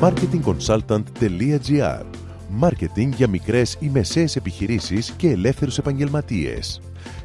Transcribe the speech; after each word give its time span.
marketingconsultant.gr 0.00 2.04
Μάρκετινγκ 2.48 3.12
για 3.12 3.28
μικρές 3.28 3.76
ή 3.80 3.88
μεσαίες 3.88 4.36
επιχειρήσεις 4.36 5.10
και 5.10 5.30
ελεύθερους 5.30 5.78
επαγγελματίες. 5.78 6.80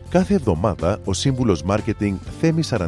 Κάθε 0.10 0.34
εβδομάδα 0.34 1.00
ο 1.06 1.14
σύμβουλος 1.14 1.64
Μάρκετινγκ 1.64 2.18
Θέμη 2.40 2.62
41 2.70 2.88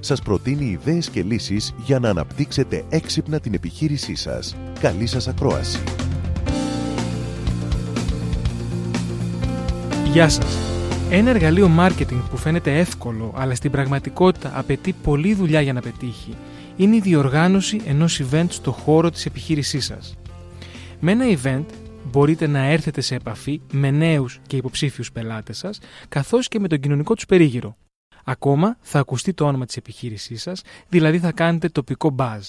σας 0.00 0.22
προτείνει 0.22 0.64
ιδέες 0.64 1.08
και 1.08 1.22
λύσεις 1.22 1.74
για 1.84 1.98
να 1.98 2.08
αναπτύξετε 2.08 2.84
έξυπνα 2.88 3.40
την 3.40 3.54
επιχείρησή 3.54 4.14
σας. 4.14 4.56
Καλή 4.80 5.06
σας 5.06 5.28
ακρόαση! 5.28 5.82
Γεια 10.12 10.28
σας! 10.28 10.58
Ένα 11.10 11.30
εργαλείο 11.30 11.70
marketing 11.78 12.22
που 12.30 12.36
φαίνεται 12.36 12.78
εύκολο 12.78 13.32
αλλά 13.36 13.54
στην 13.54 13.70
πραγματικότητα 13.70 14.52
απαιτεί 14.54 14.92
πολλή 14.92 15.34
δουλειά 15.34 15.60
για 15.60 15.72
να 15.72 15.80
πετύχει 15.80 16.36
είναι 16.80 16.96
η 16.96 17.00
διοργάνωση 17.00 17.80
ενός 17.86 18.22
event 18.22 18.46
στο 18.48 18.72
χώρο 18.72 19.10
της 19.10 19.26
επιχείρησής 19.26 19.84
σας. 19.84 20.16
Με 21.00 21.12
ένα 21.12 21.24
event 21.42 21.64
μπορείτε 22.10 22.46
να 22.46 22.58
έρθετε 22.58 23.00
σε 23.00 23.14
επαφή 23.14 23.60
με 23.72 23.90
νέους 23.90 24.40
και 24.46 24.56
υποψήφιους 24.56 25.12
πελάτες 25.12 25.58
σας, 25.58 25.78
καθώς 26.08 26.48
και 26.48 26.60
με 26.60 26.68
τον 26.68 26.80
κοινωνικό 26.80 27.14
τους 27.14 27.26
περίγυρο. 27.26 27.76
Ακόμα 28.24 28.76
θα 28.80 28.98
ακουστεί 28.98 29.32
το 29.32 29.46
όνομα 29.46 29.66
της 29.66 29.76
επιχείρησής 29.76 30.42
σας, 30.42 30.62
δηλαδή 30.88 31.18
θα 31.18 31.32
κάνετε 31.32 31.68
τοπικό 31.68 32.14
buzz. 32.18 32.40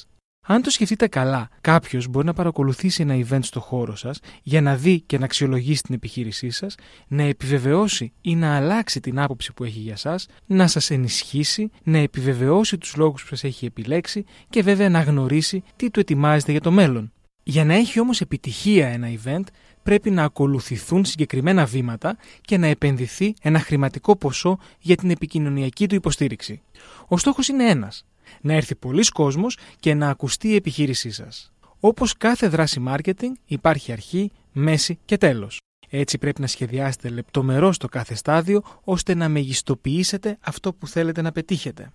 Αν 0.46 0.62
το 0.62 0.70
σκεφτείτε 0.70 1.08
καλά, 1.08 1.50
κάποιος 1.62 2.08
μπορεί 2.08 2.26
να 2.26 2.34
παρακολουθήσει 2.34 3.02
ένα 3.02 3.28
event 3.28 3.40
στο 3.42 3.60
χώρο 3.60 3.96
σας 3.96 4.20
για 4.44 4.62
να 4.62 4.76
δει 4.76 5.02
και 5.02 5.18
να 5.18 5.26
αξιολογήσει 5.26 5.84
την 5.84 5.96
επιχείρησή 5.96 6.50
σας, 6.50 6.76
να 7.08 7.24
επιβεβαιώσει 7.24 8.14
ή 8.22 8.36
να 8.36 8.56
αλλάξει 8.56 9.00
την 9.00 9.20
άποψη 9.20 9.54
που 9.54 9.64
έχει 9.64 9.80
για 9.80 9.94
εσά, 9.94 10.20
να 10.46 10.68
σας 10.68 10.90
ενισχύσει, 10.90 11.70
να 11.84 11.98
επιβεβαιώσει 11.98 12.78
τους 12.78 12.96
λόγους 12.96 13.22
που 13.22 13.28
σας 13.28 13.44
έχει 13.44 13.66
επιλέξει 13.66 14.26
και 14.50 14.62
βέβαια 14.62 14.90
να 14.90 15.02
γνωρίσει 15.02 15.64
τι 15.76 15.90
του 15.90 16.00
ετοιμάζεται 16.00 16.52
για 16.52 16.62
το 16.62 16.72
μέλλον. 16.72 17.12
Για 17.44 17.66
να 17.66 17.74
έχει 17.74 18.00
όμως 18.00 18.22
επιτυχία 18.22 18.88
ένα 18.88 19.08
event 19.24 19.44
πρέπει 19.84 20.10
να 20.10 20.24
ακολουθηθούν 20.24 21.06
συγκεκριμένα 21.06 21.66
βήματα 21.66 22.18
και 22.42 22.58
να 22.58 22.68
επενδυθεί 22.68 23.34
ένα 23.42 23.60
χρηματικό 23.60 24.16
ποσό 24.16 24.58
για 24.80 24.96
την 24.96 25.10
επικοινωνιακή 25.10 25.88
του 25.88 25.96
υποστήριξη. 25.96 26.62
Ο 27.08 27.18
στόχος 27.18 27.48
είναι 27.48 27.70
ένας, 27.70 28.06
να 28.42 28.54
έρθει 28.54 28.76
πολλοί 28.76 29.04
κόσμος 29.04 29.58
και 29.80 29.94
να 29.94 30.10
ακουστεί 30.10 30.48
η 30.48 30.56
επιχείρησή 30.56 31.12
σας. 31.12 31.52
Όπως 31.80 32.18
κάθε 32.18 32.48
δράση 32.48 32.84
marketing 32.88 33.32
υπάρχει 33.46 33.92
αρχή, 33.92 34.32
μέση 34.52 35.00
και 35.06 35.18
τέλος. 35.18 35.60
Έτσι 35.90 36.18
πρέπει 36.18 36.42
να 36.42 36.48
σχεδιάσετε 36.48 37.10
λεπτομερώς 37.10 37.78
το 37.78 37.88
κάθε 37.88 38.16
στάδιο 38.16 38.64
ώστε 38.84 39.14
να 39.14 39.30
μεγιστοποιήσετε 39.30 40.38
αυτό 40.42 40.74
που 40.74 40.88
θέλετε 40.88 41.22
να 41.22 41.32
πετύχετε. 41.32 41.92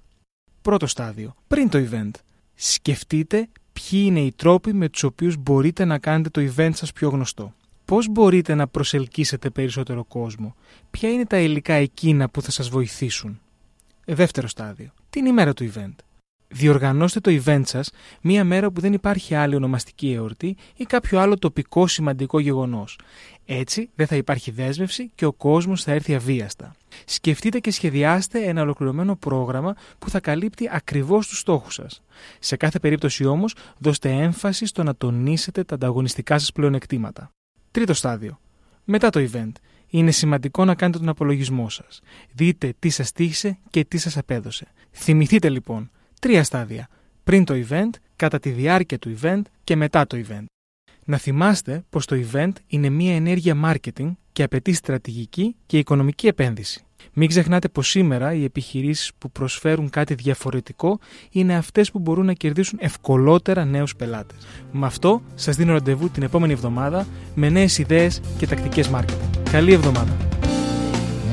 Πρώτο 0.62 0.86
στάδιο. 0.86 1.34
Πριν 1.48 1.68
το 1.68 1.86
event. 1.90 2.10
Σκεφτείτε 2.54 3.48
ποιοι 3.72 4.02
είναι 4.04 4.20
οι 4.20 4.32
τρόποι 4.36 4.72
με 4.72 4.88
τους 4.88 5.02
οποίους 5.02 5.36
μπορείτε 5.36 5.84
να 5.84 5.98
κάνετε 5.98 6.28
το 6.28 6.52
event 6.56 6.70
σας 6.74 6.92
πιο 6.92 7.08
γνωστό. 7.08 7.54
Πώς 7.84 8.08
μπορείτε 8.08 8.54
να 8.54 8.66
προσελκύσετε 8.66 9.50
περισσότερο 9.50 10.04
κόσμο. 10.04 10.54
Ποια 10.90 11.10
είναι 11.10 11.26
τα 11.26 11.38
υλικά 11.38 11.74
εκείνα 11.74 12.28
που 12.28 12.42
θα 12.42 12.50
σας 12.50 12.68
βοηθήσουν. 12.68 13.40
Δεύτερο 14.04 14.48
στάδιο. 14.48 14.90
Την 15.10 15.26
ημέρα 15.26 15.52
του 15.52 15.72
event. 15.74 15.94
Διοργανώστε 16.48 17.20
το 17.20 17.40
event 17.44 17.62
σας 17.64 17.90
μία 18.20 18.44
μέρα 18.44 18.70
που 18.70 18.80
δεν 18.80 18.92
υπάρχει 18.92 19.34
άλλη 19.34 19.54
ονομαστική 19.54 20.12
εορτή 20.12 20.56
ή 20.76 20.84
κάποιο 20.84 21.18
άλλο 21.20 21.38
τοπικό 21.38 21.86
σημαντικό 21.86 22.38
γεγονός. 22.38 22.98
Έτσι 23.44 23.90
δεν 23.94 24.06
θα 24.06 24.16
υπάρχει 24.16 24.50
δέσμευση 24.50 25.10
και 25.14 25.24
ο 25.24 25.32
κόσμος 25.32 25.82
θα 25.82 25.92
έρθει 25.92 26.14
αβίαστα. 26.14 26.74
Σκεφτείτε 27.04 27.58
και 27.58 27.70
σχεδιάστε 27.70 28.42
ένα 28.42 28.62
ολοκληρωμένο 28.62 29.16
πρόγραμμα 29.16 29.74
που 29.98 30.10
θα 30.10 30.20
καλύπτει 30.20 30.68
ακριβώς 30.72 31.28
τους 31.28 31.38
στόχους 31.38 31.74
σας. 31.74 32.02
Σε 32.38 32.56
κάθε 32.56 32.78
περίπτωση 32.78 33.24
όμως 33.24 33.54
δώστε 33.78 34.10
έμφαση 34.10 34.66
στο 34.66 34.82
να 34.82 34.96
τονίσετε 34.96 35.64
τα 35.64 35.74
ανταγωνιστικά 35.74 36.38
σας 36.38 36.52
πλεονεκτήματα. 36.52 37.30
Τρίτο 37.70 37.94
στάδιο. 37.94 38.38
Μετά 38.84 39.10
το 39.10 39.28
event. 39.32 39.52
Είναι 39.88 40.10
σημαντικό 40.10 40.64
να 40.64 40.74
κάνετε 40.74 40.98
τον 40.98 41.08
απολογισμό 41.08 41.68
σας. 41.68 42.00
Δείτε 42.32 42.74
τι 42.78 42.88
σας 42.88 43.12
τύχησε 43.12 43.58
και 43.70 43.84
τι 43.84 43.98
σας 43.98 44.16
απέδωσε. 44.16 44.66
Θυμηθείτε 44.92 45.48
λοιπόν 45.48 45.90
τρία 46.20 46.44
στάδια. 46.44 46.88
Πριν 47.24 47.44
το 47.44 47.54
event, 47.68 47.90
κατά 48.16 48.38
τη 48.38 48.50
διάρκεια 48.50 48.98
του 48.98 49.16
event 49.20 49.42
και 49.64 49.76
μετά 49.76 50.06
το 50.06 50.22
event. 50.28 50.44
Να 51.04 51.16
θυμάστε 51.16 51.84
πως 51.90 52.06
το 52.06 52.16
event 52.32 52.52
είναι 52.66 52.88
μια 52.88 53.14
ενέργεια 53.14 53.56
marketing 53.64 54.12
και 54.32 54.42
απαιτεί 54.42 54.72
στρατηγική 54.72 55.56
και 55.66 55.78
οικονομική 55.78 56.26
επένδυση. 56.26 56.86
Μην 57.12 57.28
ξεχνάτε 57.28 57.68
πως 57.68 57.88
σήμερα 57.88 58.34
οι 58.34 58.44
επιχειρήσεις 58.44 59.12
που 59.18 59.30
προσφέρουν 59.30 59.90
κάτι 59.90 60.14
διαφορετικό 60.14 60.98
είναι 61.30 61.56
αυτές 61.56 61.90
που 61.90 61.98
μπορούν 61.98 62.26
να 62.26 62.32
κερδίσουν 62.32 62.78
ευκολότερα 62.82 63.64
νέους 63.64 63.96
πελάτες. 63.96 64.46
Με 64.72 64.86
αυτό 64.86 65.22
σας 65.34 65.56
δίνω 65.56 65.72
ραντεβού 65.72 66.10
την 66.10 66.22
επόμενη 66.22 66.52
εβδομάδα 66.52 67.06
με 67.34 67.48
νέες 67.48 67.78
ιδέες 67.78 68.20
και 68.38 68.46
τακτικές 68.46 68.90
marketing. 68.94 69.40
Καλή 69.50 69.72
εβδομάδα! 69.72 70.35